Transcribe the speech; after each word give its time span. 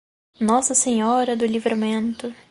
Nossa 0.39 0.73
Senhora 0.73 1.35
do 1.35 1.45
Livramento 1.45 2.33